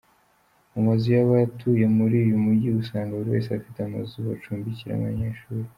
Mumazu 0.71 1.07
yabatuye 1.17 1.85
muri 1.97 2.15
uyu 2.25 2.35
mugi 2.45 2.67
usanga 2.81 3.17
buri 3.17 3.33
wese 3.35 3.49
afite 3.53 3.79
amazu 3.81 4.15
bacumbikiramo 4.27 5.01
abanyeshuri. 5.07 5.67